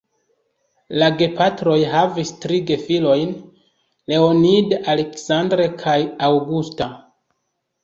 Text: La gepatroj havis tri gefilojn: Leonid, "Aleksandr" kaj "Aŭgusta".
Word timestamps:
La 1.01 1.09
gepatroj 1.19 1.75
havis 1.91 2.31
tri 2.45 2.57
gefilojn: 2.71 3.37
Leonid, 4.15 4.75
"Aleksandr" 4.97 5.65
kaj 5.85 5.97
"Aŭgusta". 6.33 6.91